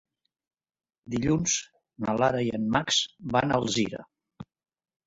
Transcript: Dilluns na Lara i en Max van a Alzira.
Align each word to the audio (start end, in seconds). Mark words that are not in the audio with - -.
Dilluns 1.15 1.57
na 2.07 2.17
Lara 2.23 2.43
i 2.49 2.51
en 2.61 2.67
Max 2.79 3.01
van 3.37 3.55
a 3.57 3.63
Alzira. 3.63 4.07